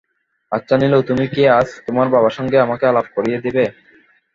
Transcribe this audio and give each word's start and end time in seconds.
আচ্ছা 0.51 0.75
নীলু, 0.77 0.99
তুমি 1.09 1.25
কি 1.33 1.41
আজ 1.57 1.67
তোমার 1.85 2.07
বাবার 2.13 2.33
সঙ্গে 2.37 2.57
আমাকে 2.59 2.83
আলাপ 2.87 3.07
করিয়ে 3.15 3.43
দেবে? 3.45 3.63